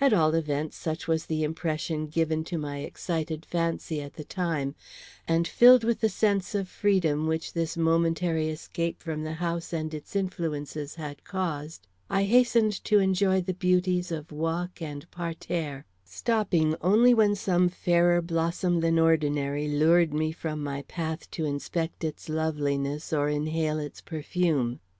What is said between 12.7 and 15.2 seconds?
to enjoy the beauties of walk and